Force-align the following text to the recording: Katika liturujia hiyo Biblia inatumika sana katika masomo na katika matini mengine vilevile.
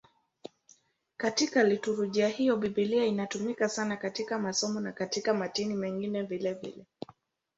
Katika 1.17 1.63
liturujia 1.63 2.27
hiyo 2.29 2.55
Biblia 2.57 3.05
inatumika 3.05 3.69
sana 3.69 3.97
katika 3.97 4.39
masomo 4.39 4.79
na 4.79 4.91
katika 4.91 5.33
matini 5.33 5.73
mengine 5.73 6.23
vilevile. 6.23 6.85